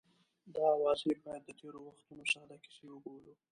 [0.55, 3.33] دا اوازې باید د تېرو وختونو ساده کیسه وبولو.